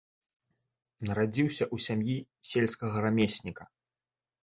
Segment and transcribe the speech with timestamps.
[1.09, 2.17] Нарадзіўся ў сям'і
[2.55, 3.73] сельскага рамесніка.